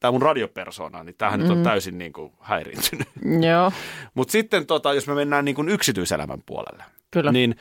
[0.00, 1.48] tämä mun radiopersona, niin tämähän mm.
[1.48, 3.08] nyt on täysin niin kuin häiriintynyt.
[3.50, 3.72] Joo,
[4.14, 7.32] Mutta sitten tota, jos me mennään niin kuin yksityiselämän puolelle, Kyllä.
[7.32, 7.56] niin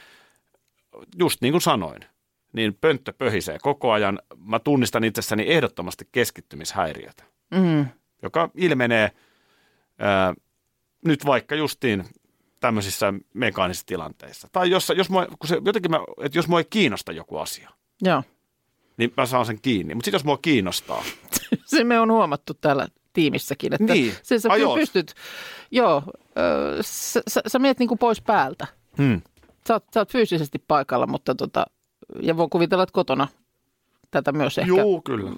[1.20, 2.06] just niin kuin sanoin,
[2.54, 4.20] niin pönttö pöhisee koko ajan.
[4.38, 7.24] Mä tunnistan itsessäni ehdottomasti keskittymishäiriötä,
[7.56, 7.86] mm.
[8.22, 9.12] joka ilmenee
[10.00, 10.34] ää,
[11.06, 12.04] nyt vaikka justiin
[12.60, 14.48] tämmöisissä mekaanisissa tilanteissa.
[14.52, 17.70] Tai jos, jos, mua, kun se, jotenkin mä, että jos mua ei kiinnosta joku asia,
[18.02, 18.24] joo.
[18.98, 19.96] niin mä saan sen kiinni.
[19.96, 21.04] Mutta sitten jos mua kiinnostaa,
[21.66, 24.80] Se me on huomattu täällä tiimissäkin, että Niin, se sä ajois.
[24.80, 25.14] pystyt,
[25.72, 26.04] joo,
[26.38, 28.68] ö, sä, sä, sä menet niin kuin pois päältä.
[28.98, 29.22] hmm.
[29.68, 31.66] Sä oot, sä oot fyysisesti paikalla, mutta tota,
[32.22, 33.28] ja voin kuvitella, että kotona
[34.12, 35.32] tätä myös ehkä Juu, kyllä.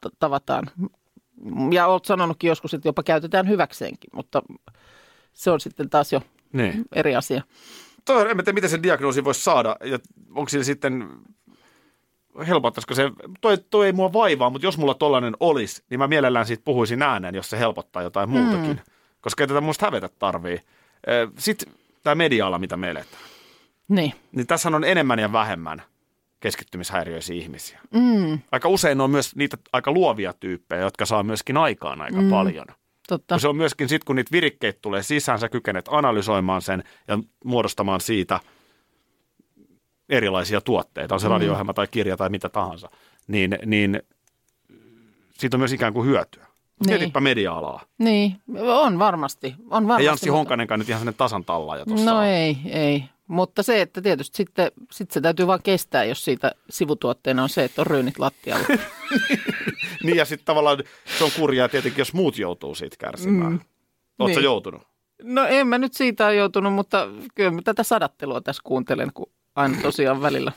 [0.00, 0.70] t- tavataan.
[1.72, 4.42] Ja olet sanonutkin joskus, että jopa käytetään hyväkseenkin, mutta
[5.32, 6.84] se on sitten taas jo Niin.
[6.92, 7.42] eri asia.
[8.04, 9.98] Toi, en tiedä, miten sen diagnoosin voisi saada, ja
[10.34, 11.08] onko sillä sitten,
[12.46, 16.46] helpottaisiko se, toi, toi ei mua vaivaa, mutta jos mulla tollainen olisi, niin mä mielellään
[16.46, 18.70] siitä puhuisin ääneen, jos se helpottaa jotain muutakin.
[18.70, 18.92] Mm.
[19.20, 20.60] Koska ei tätä musta hävetä tarvii.
[21.38, 23.22] Sitten tämä media-ala, mitä me eletään,
[23.88, 24.12] Niin.
[24.32, 25.82] niin tässä on enemmän ja vähemmän
[26.40, 27.80] keskittymishäiriöisiä ihmisiä.
[27.90, 28.38] Mm.
[28.52, 32.30] Aika usein on myös niitä aika luovia tyyppejä, jotka saa myöskin aikaan aika mm.
[32.30, 32.66] paljon.
[33.08, 33.38] Totta.
[33.38, 38.00] Se on myöskin sitten, kun niitä virikkeitä tulee sisään, sä kykenet analysoimaan sen ja muodostamaan
[38.00, 38.40] siitä
[40.08, 42.90] erilaisia tuotteita, on se radio tai kirja tai mitä tahansa,
[43.28, 44.02] niin, niin
[45.32, 46.46] siitä on myös ikään kuin hyötyä.
[46.86, 46.98] Niin.
[46.98, 47.82] Mietipä media-alaa.
[47.98, 49.54] Niin, on varmasti.
[49.70, 52.10] On varmasti Ei Anssi mutta- Honkanenkaan nyt ihan sellainen tasan tallaaja tuossa.
[52.10, 52.24] No on.
[52.24, 53.04] ei, ei.
[53.26, 57.64] Mutta se, että tietysti sitten sit se täytyy vaan kestää, jos siitä sivutuotteena on se,
[57.64, 58.66] että on ryynit lattialla.
[60.02, 60.78] Niin ja sitten tavallaan
[61.18, 63.52] se on kurjaa tietenkin, jos muut joutuu siitä kärsimään.
[63.52, 63.60] Mm.
[64.18, 64.44] Oletko Niin.
[64.44, 64.82] joutunut?
[65.22, 69.30] No en mä nyt siitä ole joutunut, mutta kyllä mä tätä sadattelua tässä kuuntelen, kun
[69.54, 70.52] aina tosiaan välillä.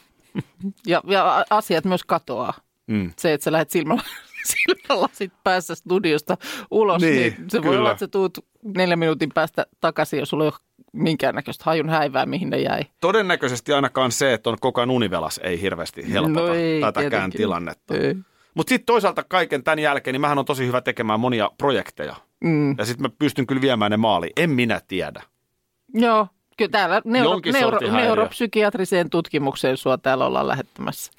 [0.88, 2.54] Ja, ja asiat myös katoaa.
[2.88, 3.12] Mm.
[3.18, 4.04] Se, että sä lähdet silmällä,
[4.52, 6.38] silmälasit päässä studiosta
[6.72, 7.80] ulos, niin, Niin, se voi kyllä.
[7.80, 10.60] olla, että sä tuut neljän minuutin päästä takaisin, jos sulla ei ole
[10.94, 12.82] minkäännäköistä hajun häivää, mihin ne jäi.
[13.02, 17.38] Todennäköisesti ainakaan se, että on koko ajan univelas, ei hirveästi helpota No ei tätäkään tietenkin.
[17.38, 17.94] tilannetta.
[17.96, 18.16] Ei.
[18.54, 22.16] Mutta sitten toisaalta kaiken tämän jälkeen, niin mähän on tosi hyvä tekemään monia projekteja.
[22.44, 22.76] Mm.
[22.78, 24.34] Ja sitten mä pystyn kyllä viemään ne maaliin.
[24.38, 25.22] En minä tiedä.
[25.94, 31.12] Joo, kyllä täällä neuro, neuro, neuropsykiatriseen tutkimukseen sua täällä ollaan lähettämässä.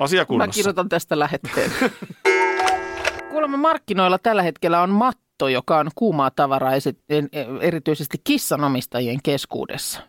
[0.00, 1.70] Asia Mä kirjoitan tästä lähetteen.
[3.30, 4.90] Kuulemma markkinoilla tällä hetkellä on
[5.36, 6.72] matto, joka on kuumaa tavaraa
[7.08, 7.28] en-
[7.60, 10.00] erityisesti kissanomistajien keskuudessa.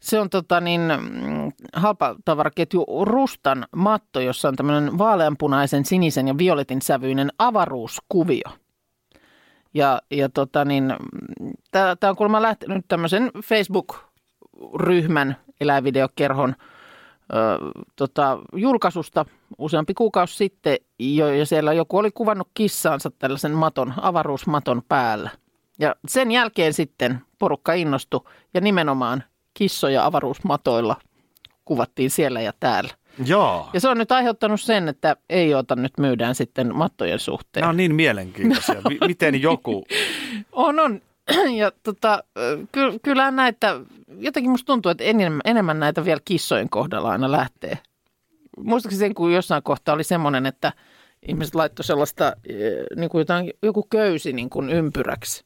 [0.00, 6.82] Se on tota niin, mm, halpatavaraketju Rustan matto, jossa on tämmöinen vaaleanpunaisen, sinisen ja violetin
[6.82, 8.50] sävyinen avaruuskuvio.
[9.74, 10.94] Ja, ja tota niin,
[11.70, 17.58] tämä on kuulemma lähtenyt tämmöisen Facebook-ryhmän eläinvideokerhon ö,
[17.96, 19.24] tota, julkaisusta
[19.58, 25.30] useampi kuukausi sitten, jo, ja siellä joku oli kuvannut kissaansa tällaisen maton, avaruusmaton päällä.
[25.78, 28.20] Ja sen jälkeen sitten porukka innostui,
[28.54, 30.96] ja nimenomaan kissoja avaruusmatoilla
[31.64, 32.90] kuvattiin siellä ja täällä.
[33.26, 33.70] Jaa.
[33.72, 37.60] Ja se on nyt aiheuttanut sen, että ei ota nyt myydään sitten mattojen suhteen.
[37.60, 38.82] Nämä on niin mielenkiintoisia.
[38.88, 39.84] Mi- miten joku...
[40.52, 41.00] On, on.
[41.56, 42.24] Ja tota,
[42.72, 43.80] ky- kyllä näitä,
[44.18, 47.78] jotenkin musta tuntuu, että enemmän, enemmän näitä vielä kissojen kohdalla aina lähtee.
[48.58, 50.72] Muistatko sen, kun jossain kohtaa oli semmoinen, että
[51.28, 52.56] ihmiset laittoi sellaista, eh,
[52.96, 55.44] niin kuin jotain, joku köysi niin kuin ympyräksi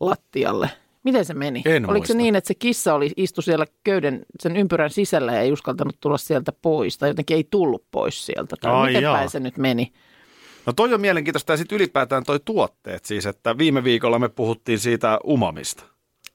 [0.00, 0.70] lattialle.
[1.04, 1.62] Miten se meni?
[1.66, 2.12] En Oliko muista.
[2.12, 5.96] se niin, että se kissa oli, istui siellä köyden, sen ympyrän sisällä ja ei uskaltanut
[6.00, 9.16] tulla sieltä pois, tai jotenkin ei tullut pois sieltä, tai Ai miten jaa.
[9.16, 9.92] päin se nyt meni?
[10.66, 14.78] No toi on mielenkiintoista ja sitten ylipäätään toi tuotteet siis, että viime viikolla me puhuttiin
[14.78, 15.84] siitä umamista.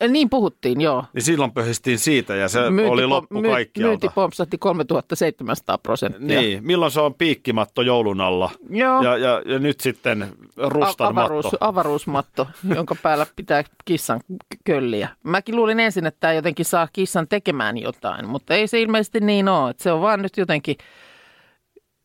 [0.02, 1.06] Eh, Niin puhuttiin, joo.
[1.14, 3.88] Niin silloin pöhistiin siitä ja se oli loppu my- kaikkialta.
[3.88, 6.42] Myynti pompsahti 3700 prosenttia.
[6.42, 9.04] Niin, milloin se on piikkimatto joulun alla Joo.
[9.04, 10.28] ja, ja, ja nyt sitten
[10.58, 11.58] rustan A- avaruus, matto.
[11.60, 14.20] avaruusmatto, jonka päällä pitää kissan
[14.64, 15.10] kölliä.
[15.24, 19.50] Mäkin luulin ensin, että tämä jotenkin saa kissan tekemään jotain, mutta ei se ilmeisesti niin
[19.50, 19.70] ole.
[19.70, 20.76] Että se on vaan nyt jotenkin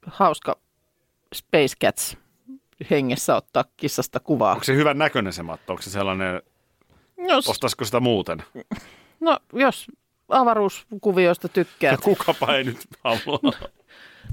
[0.07, 0.57] hauska
[1.35, 2.17] Space Cats
[2.91, 4.53] hengessä ottaa kissasta kuvaa.
[4.53, 5.73] Onko se hyvän näköinen se matto?
[5.73, 6.43] Onko se sellainen,
[7.29, 8.43] Jos, ostaisiko sitä muuten?
[9.21, 9.87] no, jos
[10.29, 13.53] avaruuskuvioista tykkää, Ja kukapa ei nyt halua.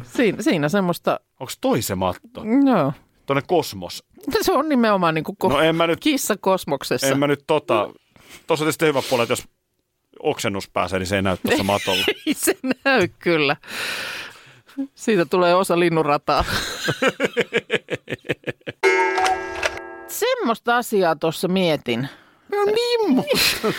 [0.03, 2.43] siinä, siinä semmoista, Onko toi se matto?
[2.65, 2.93] joo.
[3.25, 4.03] Tuonne kosmos.
[4.41, 7.07] Se on nimenomaan niin kuin ko- No en mä nyt, kissa kosmoksessa.
[7.07, 7.89] en mä nyt tota...
[8.47, 9.47] Tuossa on tietysti hyvä puoli, että jos
[10.19, 12.03] oksennus pääsee, niin se ei näy tuossa matolla.
[12.27, 13.55] Ei se näy kyllä.
[14.95, 16.45] Siitä tulee osa linnunrataa.
[20.07, 22.09] Semmoista asiaa tuossa mietin.
[22.57, 23.25] No niin,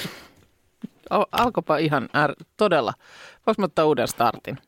[1.11, 2.93] Al- alkoipa ihan är, todella.
[3.47, 4.59] Voinko mä ottaa uuden startin?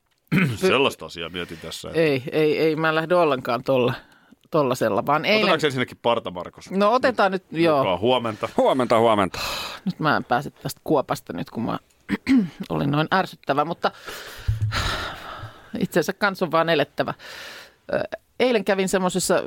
[0.56, 1.90] Sellaista asiaa mietin tässä.
[1.94, 2.76] Ei, ei, ei.
[2.76, 3.94] Mä en lähde ollenkaan tolla,
[4.50, 5.42] tollasella, vaan eilen...
[5.42, 6.70] Otetaanko ensinnäkin Parta Markus?
[6.70, 7.78] No otetaan nyt, joo.
[7.78, 8.48] Mukaan huomenta.
[8.56, 9.40] Huomenta, huomenta.
[9.84, 11.78] Nyt mä en pääse tästä kuopasta nyt, kun mä
[12.68, 13.90] olin noin ärsyttävä, mutta
[15.78, 17.14] itse asiassa kans on vaan elettävä.
[18.40, 19.42] Eilen kävin semmoisessa,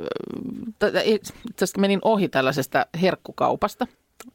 [1.56, 3.86] asiassa menin ohi tällaisesta herkkukaupasta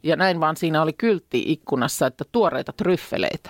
[0.04, 3.50] ja näin vaan siinä oli kyltti ikkunassa, että tuoreita tryffeleitä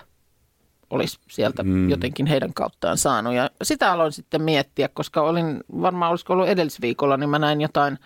[0.89, 1.89] olisi sieltä mm.
[1.89, 3.33] jotenkin heidän kauttaan saanut.
[3.33, 7.99] Ja sitä aloin sitten miettiä, koska olin, varmaan olisiko ollut edellisviikolla, niin mä näin jotain,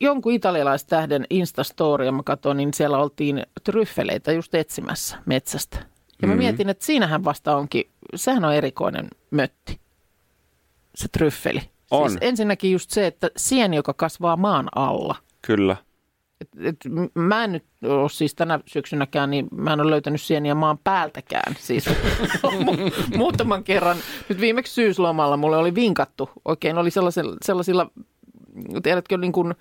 [0.00, 5.78] jonkun italialaistähden Instastoria mä katsoin, niin siellä oltiin tryffeleitä just etsimässä metsästä.
[6.22, 6.38] Ja mä Mm.
[6.38, 9.80] mietin, että siinähän vasta onkin, sehän on erikoinen mötti,
[10.94, 11.60] se tryffeli.
[11.90, 12.10] On.
[12.10, 15.16] Siis ensinnäkin just se, että sieni, joka kasvaa maan alla.
[15.46, 15.76] Kyllä.
[16.40, 16.76] Et, et,
[17.14, 21.56] mä en nyt ole siis tänä syksynäkään, niin mä en ole löytänyt sieniä maan päältäkään.
[21.58, 21.86] Siis
[22.66, 23.96] mu- muutaman kerran,
[24.28, 27.90] nyt viimeksi syyslomalla mulle oli vinkattu, oikein oli sellaisilla, sellaisilla
[28.82, 29.54] tiedätkö, niin kuin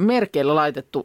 [0.00, 1.04] merkeillä laitettu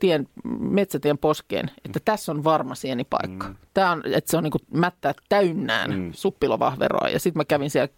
[0.00, 3.48] tien, metsätien poskeen, että tässä on varma sienipaikka.
[3.48, 3.54] Mm.
[3.74, 6.10] Tämä on, että se on niin mättää täynnään mm.
[6.12, 7.08] suppilovahveroa.
[7.08, 7.92] Ja sitten mä kävin siellä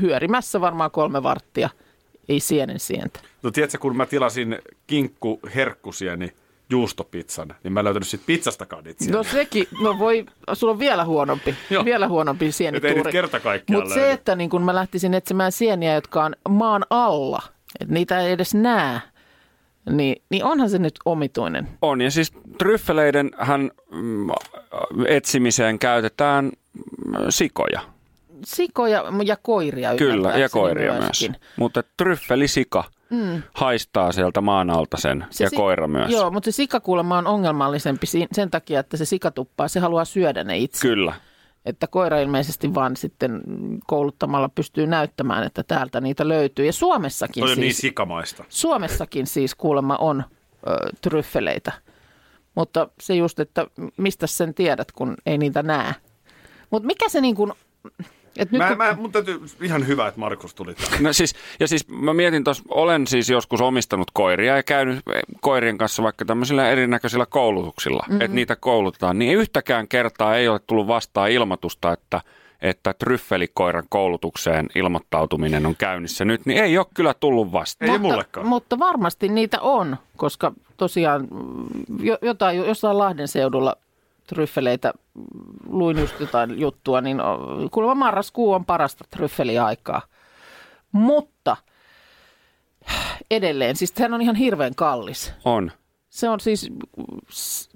[0.00, 1.70] hyörimässä varmaan kolme varttia.
[2.28, 3.20] Ei sienen sientä.
[3.42, 6.32] No tiedätkö, kun mä tilasin kinkku herkkusieni
[6.70, 11.04] juustopizzan, niin mä en löytänyt siitä pizzastakaan niitä No sekin, no voi, sulla on vielä
[11.04, 11.84] huonompi, Joo.
[11.84, 12.94] vielä huonompi Et ei sienituuri.
[12.94, 16.86] nyt kerta kaikkiaan Mutta se, että niin kun mä lähtisin etsimään sieniä, jotka on maan
[16.90, 17.42] alla,
[17.80, 19.00] että niitä ei edes näe,
[19.90, 21.68] niin, niin onhan se nyt omituinen.
[21.82, 24.26] On, ja siis tryffeleiden hän mm,
[25.08, 26.52] etsimiseen käytetään
[27.30, 27.80] sikoja.
[28.44, 31.04] Sikoja ja koiria Kyllä, ja koiria myös.
[31.04, 31.36] myöskin.
[31.56, 33.42] Mutta tryffelisika mm.
[33.54, 36.10] haistaa sieltä maan alta sen, Se ja si- koira myös.
[36.10, 40.44] Joo, mutta se sikakuulemma on ongelmallisempi si- sen takia, että se sikatuppaa, se haluaa syödä
[40.44, 40.88] ne itse.
[40.88, 41.14] Kyllä.
[41.66, 43.42] Että koira ilmeisesti vaan sitten
[43.86, 46.66] kouluttamalla pystyy näyttämään, että täältä niitä löytyy.
[46.66, 47.58] Ja Suomessakin Toi on siis.
[47.64, 48.44] niin sikamaista.
[48.48, 50.24] Suomessakin siis kuulemma on
[50.68, 51.72] ö, tryffeleitä.
[52.54, 55.94] Mutta se just, että mistä sen tiedät, kun ei niitä näe.
[56.70, 57.52] Mutta mikä se niin kuin,
[58.36, 60.98] että nyt Mä, kun, mä, mun täytyy, ihan hyvä, että Markus tuli tänne.
[61.00, 65.00] No siis, ja siis mä mietin tuossa, olen siis joskus omistanut koiria ja käynyt
[65.40, 68.20] koirien kanssa vaikka tämmöisillä erinäköisillä koulutuksilla, mm-hmm.
[68.20, 69.18] että niitä koulutetaan.
[69.18, 72.20] Niin yhtäkään kertaa ei ole tullut vastaan ilmoitusta, että,
[72.62, 77.90] että tryffelikoiran koulutukseen ilmoittautuminen on käynnissä nyt, niin ei ole kyllä tullut vastaan.
[77.90, 78.46] Ei mutta, mullekaan.
[78.46, 83.76] mutta varmasti niitä on, koska tosiaan mm, jo, jotain, jossain Lahden seudulla
[84.26, 85.24] tryffeleitä, mm,
[85.68, 87.18] luin just jotain juttua, niin
[87.70, 90.02] kuulemma marraskuu on parasta tryffeliaikaa.
[90.92, 91.56] Mutta
[93.30, 95.32] edelleen, siis sehän on ihan hirveän kallis.
[95.44, 95.72] On.
[96.08, 96.70] Se on siis,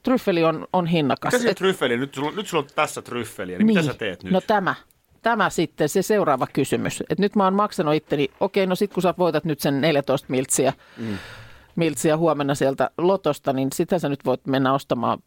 [0.03, 1.35] tryffeli on, on hinnakas.
[1.35, 1.97] Mitä Et- tryffeli?
[1.97, 4.33] Nyt sulla, nyt sulla on tässä tryffeliä, niin, mitä sä teet nyt?
[4.33, 4.75] No tämä.
[5.23, 7.03] Tämä sitten, se seuraava kysymys.
[7.11, 10.27] Et nyt mä oon maksanut itteni, okei, no sit kun sä voitat nyt sen 14
[10.31, 11.19] miltsiä, mm.
[11.77, 15.19] miltsiä huomenna sieltä lotosta, niin sitä sä nyt voit mennä ostamaan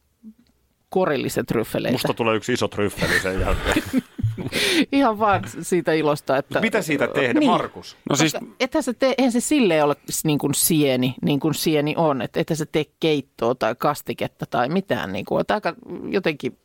[0.93, 1.93] korillisen tryffeleitä.
[1.93, 3.83] Musta tulee yksi iso tryffeli sen jälkeen.
[4.91, 6.61] Ihan vaan siitä ilosta, että...
[6.61, 7.51] Mitä siitä tehdä, Niin.
[7.51, 7.97] Markus?
[8.09, 11.93] No siis, ethän se, tee, eihän se silleen ole niin kuin sieni, niin kuin sieni
[11.97, 12.21] on.
[12.21, 15.13] Että ethän se tee keittoa tai kastiketta tai mitään.
[15.13, 15.75] Niin kuin, että aika
[16.09, 16.57] jotenkin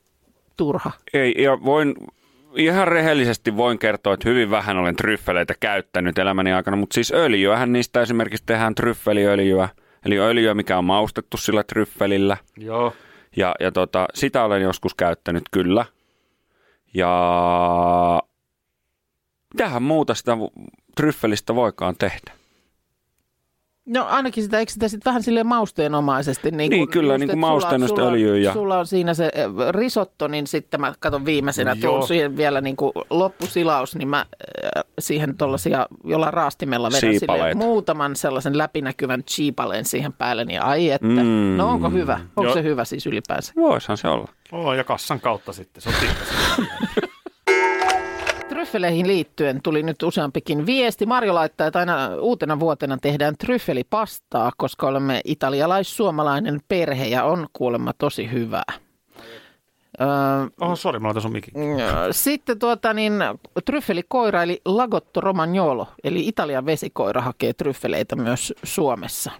[0.57, 0.91] turha.
[1.14, 1.95] ei, ja voin,
[2.57, 7.73] ihan rehellisesti voin kertoa, että hyvin vähän olen tryffeleitä käyttänyt elämäni aikana, mutta siis öljyähän
[7.73, 9.69] niistä esimerkiksi tehdään tryffeliöljyä,
[10.05, 12.37] eli öljyä, mikä on maustettu sillä tryffelillä.
[12.57, 12.93] Joo.
[13.38, 15.85] Ja, ja tota, sitä olen joskus käyttänyt kyllä.
[16.94, 18.22] Ja
[19.55, 20.33] mitähän muuta sitä
[20.96, 22.38] tryffelistä voikaan tehdä?
[23.88, 26.51] No ainakin sitä, eikö sitä sitten vähän silleen mausteenomaisesti?
[26.51, 28.87] Niin, Niin, kun kyllä, just, niin kuin että sulla- mausteen sulla, öljyä ja- Sulla on
[28.87, 31.92] siinä se eh, risotto, niin sitten mä katson viimeisenä, Joo.
[31.92, 34.27] tuon siihen vielä niin kuin loppusilaus, niin mä
[34.77, 40.90] eh, siihen tuollaisia jollain raastimella vedän sille muutaman sellaisen läpinäkyvän chiipaleen siihen päälle, niin ai
[40.90, 41.07] että.
[41.07, 41.55] Mm.
[41.57, 42.20] No onko hyvä?
[42.37, 42.55] Onko Joo.
[42.55, 43.53] se hyvä siis ylipäänsä?
[43.57, 44.29] Voisihan se olla.
[44.53, 45.94] Oh, ja kassan kautta sitten, se on.
[48.68, 51.07] Tryffeleihin liittyen tuli nyt useampikin viesti.
[51.07, 57.92] Marjo laittaa, että aina uutena vuotena tehdään tryffelipastaa, koska olemme italialais-suomalainen perhe ja on kuulemma
[57.92, 58.72] tosi hyvää.
[60.00, 60.07] Öö,
[60.61, 61.54] Oho, sori, mä laitan sun mikin.
[62.11, 63.12] sitten tuota niin,
[63.64, 69.31] tryffelikoira eli Lagotto Romagnolo, eli Italian vesikoira hakee tryffeleitä myös Suomessa.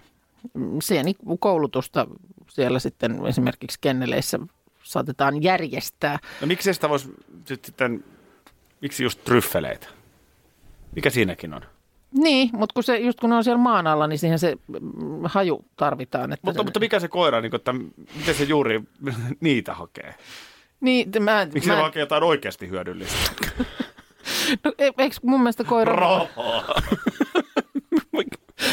[0.81, 2.07] Sieni koulutusta
[2.47, 4.39] siellä sitten esimerkiksi kenneleissä
[4.83, 6.19] saatetaan järjestää.
[6.41, 7.09] No miksi sitä voisi
[7.45, 8.03] sit sitten,
[8.81, 9.87] miksi just tryffeleitä?
[10.95, 11.61] Mikä siinäkin on?
[12.11, 14.81] Niin, mutta kun se, just kun ne on siellä maan alla, niin siihen se mm,
[15.23, 16.33] haju tarvitaan.
[16.33, 17.73] Että Mutta, se, mutta mikä se koira, niin kuin, että
[18.19, 18.81] miten se juuri
[19.39, 20.15] niitä hakee?
[20.81, 23.31] niin, mä, Miksi mä, se hakee jotain oikeasti hyödyllistä?
[24.63, 25.95] no, e- eikö mun mielestä koira...
[25.95, 26.27] Rahaa.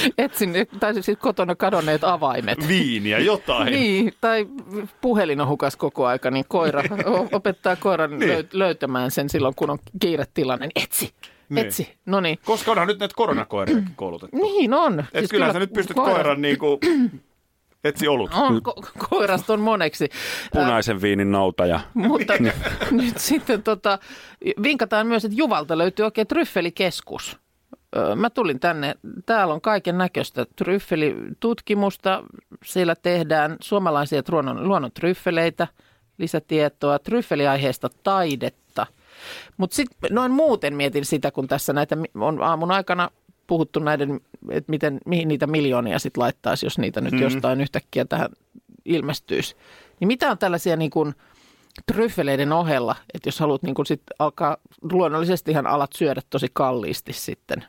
[0.19, 2.69] Etsin, tai siis kotona kadonneet avaimet.
[2.69, 3.73] Viiniä, jotain.
[3.73, 4.47] Niin, tai
[5.01, 6.83] puhelin on hukas koko aika, niin koira
[7.33, 8.31] opettaa koiran Niin.
[8.39, 10.67] löy- löytämään sen silloin, kun on kiiretilanne.
[10.67, 11.15] Niin etsi,
[11.49, 11.67] Niin.
[11.67, 11.95] etsi.
[12.07, 12.39] No niin.
[12.45, 14.37] Koska onhan nyt näitä koronakoiriakin koulutettu.
[14.37, 15.01] Niin on.
[15.01, 16.81] Et siis kyllä sä nyt pystyt koiran niinku,
[17.85, 18.31] etsi olut.
[18.35, 20.09] On, ko- koirasta on moneksi.
[20.53, 21.81] Punaisen viinin noutaja.
[21.95, 22.35] Mutta
[22.91, 23.99] nyt sitten tota,
[24.63, 27.39] vinkataan myös, että Juvalta löytyy oikein tryffelikeskus.
[28.17, 28.95] Mä tulin tänne,
[29.27, 32.23] täällä on kaiken näköistä tryffelitutkimusta,
[32.65, 35.69] siellä tehdään suomalaisia luonnon, luonnon tryffeleitä,
[36.19, 38.87] lisätietoa, tryffeliaiheesta taidetta.
[39.57, 43.11] Mutta sitten noin muuten mietin sitä, kun tässä näitä on aamun aikana
[43.47, 47.23] puhuttu näiden, että miten, mihin niitä miljoonia sitten laittaisi, jos niitä nyt mm.
[47.23, 48.29] jostain yhtäkkiä tähän
[48.85, 49.57] ilmestyisi.
[50.01, 51.15] Niin mitä on tällaisia niin kuin
[51.87, 54.57] tryffeleiden ohella, että jos haluat niin kuin sit alkaa,
[54.93, 57.65] luonnollisestihan alat syödä tosi kalliisti sitten.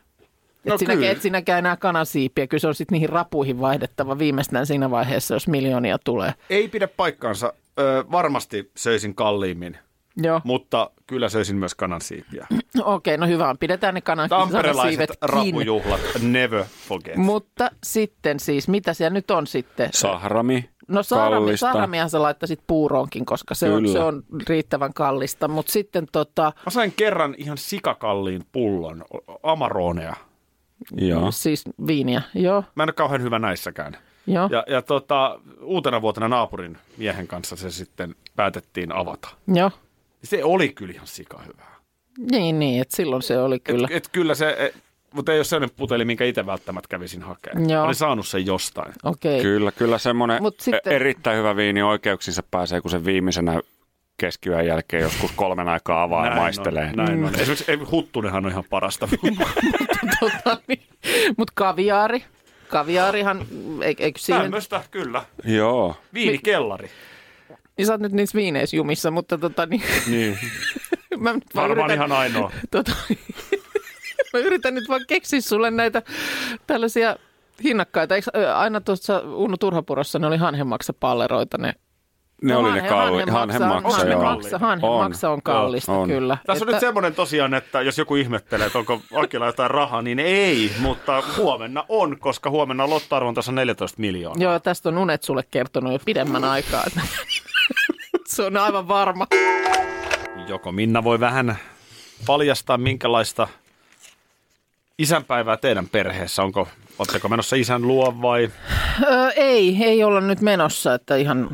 [0.68, 4.66] No et, sinäkään, et sinäkään enää kanasiipiä, kyllä se on sitten niihin rapuihin vaihdettava viimeistään
[4.66, 6.34] siinä vaiheessa, jos miljoonia tulee.
[6.50, 7.54] Ei pidä paikkaansa.
[7.80, 9.78] Ö, varmasti söisin kalliimmin,
[10.24, 12.48] Joo, mutta kyllä söisin myös kanansiipiä.
[12.84, 13.58] okei, no hyvä on.
[13.58, 17.16] Pidetään ne kanan, Tamperelaiset rapujuhlat, never forget.
[17.16, 19.90] Mutta sitten siis, mitä siellä nyt on sitten?
[19.94, 20.70] Sahrami.
[20.88, 25.48] No sahrami, sahramihan sä laittaisit puuroonkin, koska se on, se on riittävän kallista.
[25.48, 29.06] Mutta sitten tota, Mä sain kerran ihan sikakalliin pullon,
[29.44, 30.16] Amaronea.
[30.96, 31.32] Joo.
[31.32, 33.98] siis viiniä, joo, Mä en ole kauhean hyvä näissäkään.
[34.28, 39.28] joo, Ja, ja tota, uutena vuotena naapurin miehen kanssa se sitten päätettiin avata.
[39.56, 39.72] joo.
[40.24, 41.76] Se oli kyllä ihan sika hyvää.
[42.32, 43.88] Niin, niin, että silloin se oli kyllä.
[43.92, 44.76] Et, et kyllä se, et,
[45.14, 47.70] mutta ei ole sellainen puteli, minkä itse välttämättä kävisin hakemaan.
[47.70, 47.84] Joo.
[47.84, 48.94] Olin saanut sen jostain.
[49.04, 49.42] Okei.
[49.42, 50.94] Kyllä, kyllä semmoinen Mut sitten- sitten...
[50.94, 53.62] erittäin hyvä viini oikeuksinsa pääsee, kun se viimeisenä
[54.18, 56.90] keskiyön jälkeen joskus kolmen aikaa avaa ja maistelee.
[56.90, 57.36] On, näin on.
[57.36, 59.08] Esimerkiksi ei, huttunenhan on ihan parasta.
[60.20, 60.84] tota, niin.
[61.38, 62.24] Mutta kaviaari,
[62.68, 63.46] kaviaarihan,
[63.82, 65.26] eikö, siihen, Tämmöistä, kyllä.
[65.44, 65.96] Joo.
[66.14, 66.90] Viinikellari.
[67.78, 70.40] niin sä oot nyt niissä viineissä jumissa, mutta tota niin, Niin.
[71.20, 72.52] mä nyt vaan Varmaan yritän, ihan ainoa.
[72.72, 72.92] tota,
[74.34, 76.02] mä yritän nyt vaan keksiä sulle näitä
[76.68, 77.16] tällaisia
[77.64, 78.16] hinnakkaita.
[78.16, 81.74] Eikö aina tuossa Uno Turhapurossa ne oli hanhenmaksapalleroita ne
[82.42, 84.20] Ne No, oli ne hanhen- kalli, hanhenmaksa- hanhenmaksa, joo.
[84.20, 86.08] hanhenmaksa, hanhenmaksa on kallista, on.
[86.10, 86.38] kyllä.
[86.46, 90.02] Tässä on Että- nyt semmoinen tosiaan, että jos joku ihmettelee, että onko Akilla jotain rahaa,
[90.02, 94.44] niin ei, mutta huomenna on, koska huomenna on lottoarvontansa 14 miljoonaa.
[94.44, 96.84] Joo, tästä on Unet sulle kertonut jo pidemmän aikaa.
[96.88, 97.02] Että
[98.26, 99.28] se on aivan varma.
[100.48, 101.58] Joko Minna voi vähän
[102.28, 103.48] paljastaa, minkälaista
[105.00, 106.44] isänpäivää teidän perheessä?
[106.44, 106.68] Onko,
[107.00, 108.50] oletteko menossa isän luo vai?
[109.04, 111.50] Öö, ei, ei olla nyt menossa, että ihan,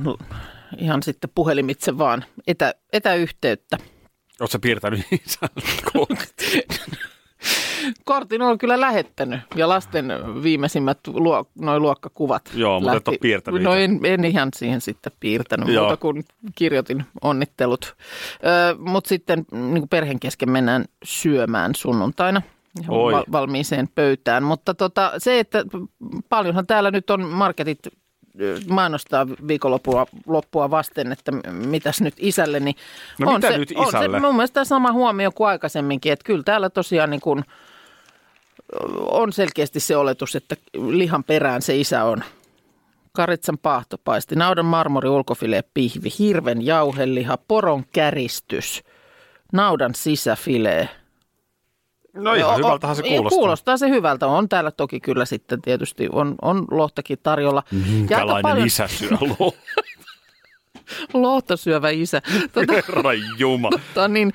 [0.78, 3.78] ihan sitten puhelimitse vaan etä, etäyhteyttä.
[4.40, 5.50] Oletko piirtänyt isän
[8.06, 10.06] Kortin on kyllä lähettänyt ja lasten
[10.44, 12.52] viimeisimmät luo, noi luokkakuvat.
[12.54, 15.84] Joo, mutta et ole piirtänyt No en, en ihan siihen sitten piirtänyt, Joo.
[15.84, 17.96] muuta kuin kirjoitin onnittelut.
[18.78, 22.42] Mutta sitten niin perheen kesken mennään syömään sunnuntaina
[22.88, 23.14] Oi.
[23.14, 24.44] val- valmiiseen pöytään.
[24.44, 25.66] Mutta tota, se, että
[26.30, 27.80] paljonhan täällä nyt on marketit
[28.70, 32.76] mainostaa viikonloppua loppua vasten, että mitäs nyt isälle, niin
[33.20, 34.18] No on mitä se, nyt on isälle?
[34.18, 37.44] se mun mielestä sama huomio kuin aikaisemminkin, että kyllä täällä tosiaan niin kuin
[39.00, 40.56] on selkeästi se oletus, että
[40.88, 42.24] lihan perään se isä on.
[43.12, 48.84] Karitsan paahtopaisti, naudan marmori, ulkofile, pihvi, hirven jauheliha, poron käristys,
[49.52, 50.90] naudan sisäfilee.
[52.14, 53.38] No ihan O- o- hyvältähän se ja kuulostaa.
[53.40, 54.28] Kuulostaa se hyvältä.
[54.28, 57.64] On täällä toki kyllä sitten tietysti, on, on lohtakin tarjolla.
[57.72, 59.54] Ja Minkälainen paljon isä syö luo?
[61.14, 62.22] lohta syövä isä.
[62.54, 63.70] Tota, Herran juma.
[63.72, 64.34] tota, niin,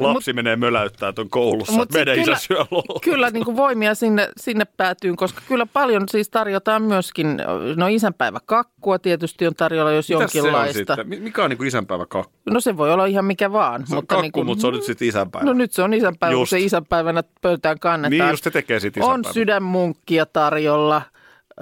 [0.00, 1.72] Lapsi menee möläyttää tuon koulussa.
[1.72, 3.00] Mut Mut Meidän sit isä kyllä- syö luo.
[3.04, 7.36] kyllä niin kuin voimia sinne, sinne päätyyn, koska kyllä paljon siis tarjotaan myöskin,
[7.76, 10.78] no isänpäivä kakkua tietysti on tarjolla, jos Mitäs se on jonkinlaista.
[10.78, 11.08] sitten?
[11.08, 12.32] Mi- Mikä on niin isänpäivä kakku?
[12.50, 13.86] No se voi olla ihan mikä vaan.
[13.86, 15.46] Se on mutta kakku, niin kuin, mutta se on nyt sitten isänpäivä.
[15.46, 16.50] No nyt se on isänpäivä, kun Just.
[16.50, 18.10] se isänpäivänä pöytään kannetaan.
[18.10, 21.02] Niin just se tekee sitten On sydänmunkkia tarjolla,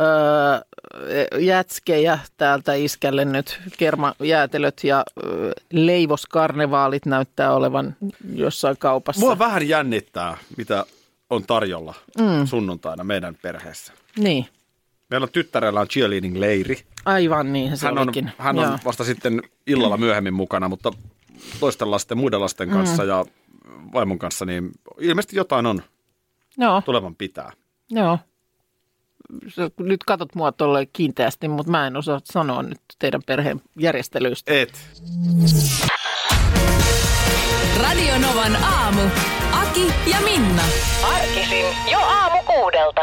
[0.01, 7.97] öö, jätskejä täältä iskälle nyt, kermajäätelöt ja öö, leivoskarnevaalit näyttää olevan
[8.35, 9.21] jossain kaupassa.
[9.21, 10.85] Mua vähän jännittää, mitä
[11.31, 12.47] on tarjolla mm.
[12.47, 13.93] sunnuntaina meidän perheessä.
[14.19, 14.47] Niin,
[15.11, 16.83] Meillä on tyttärellä on cheerleading-leiri.
[17.05, 18.31] aivan niin se Hän on, olikin.
[18.39, 18.79] hän on Joo.
[18.85, 20.93] vasta sitten illalla myöhemmin mukana, mutta
[21.61, 23.09] toisten lasten, muiden lasten kanssa Mm.
[23.09, 23.25] ja
[23.93, 24.71] vaimon kanssa, niin
[25.01, 25.83] ilmeisesti jotain on
[26.59, 27.53] Joo, tulevan pitää.
[27.91, 28.19] joo.
[29.49, 34.53] Sä Nyt katot mua tuolle kiinteästi, mutta mä en osaa sanoa nyt teidän perheen järjestelyistä.
[34.55, 34.79] Et.
[37.83, 39.03] Radio Novan aamu.
[39.53, 40.63] Aki ja Minna.
[41.17, 43.03] Arkisin jo aamu kuudelta.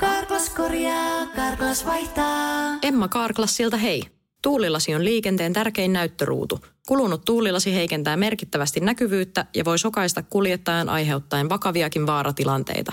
[0.00, 2.78] Karklas korjaa, Karklas vaihtaa.
[2.82, 4.02] Emma Karklassilta hei.
[4.42, 6.60] Tuulilasi on liikenteen tärkein näyttöruutu.
[6.88, 12.92] Kulunut tuulilasi heikentää merkittävästi näkyvyyttä ja voi sokaista kuljettajan aiheuttaen vakaviakin vaaratilanteita.